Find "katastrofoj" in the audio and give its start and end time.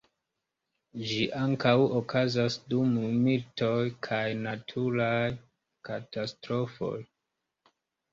5.91-6.95